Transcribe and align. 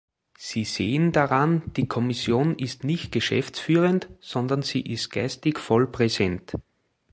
Sie 0.39 0.63
sehen 0.63 1.11
daran, 1.11 1.61
die 1.77 1.87
Kommission 1.87 2.57
ist 2.57 2.83
nicht 2.83 3.11
geschäftsführend, 3.11 4.09
sondern 4.19 4.63
sie 4.63 4.81
ist 4.81 5.11
geistig 5.11 5.59
voll 5.59 5.85
präsent. 5.91 6.53